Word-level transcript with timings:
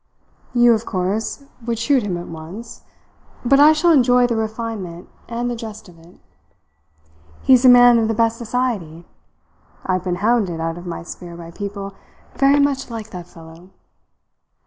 You, 0.55 0.73
of 0.73 0.83
course, 0.83 1.43
would 1.63 1.77
shoot 1.77 2.01
him 2.01 2.17
at 2.17 2.27
once, 2.27 2.81
but 3.45 3.59
I 3.59 3.71
shall 3.71 3.91
enjoy 3.91 4.25
the 4.25 4.35
refinement 4.35 5.07
and 5.29 5.47
the 5.47 5.55
jest 5.55 5.87
of 5.87 5.99
it. 5.99 6.19
He's 7.43 7.65
a 7.65 7.69
man 7.69 7.99
of 7.99 8.07
the 8.07 8.15
best 8.15 8.39
society. 8.39 9.05
I've 9.85 10.03
been 10.03 10.15
hounded 10.25 10.59
out 10.59 10.79
of 10.79 10.87
my 10.87 11.03
sphere 11.03 11.37
by 11.37 11.51
people 11.51 11.93
very 12.33 12.59
much 12.59 12.89
like 12.89 13.11
that 13.11 13.27
fellow. 13.27 13.69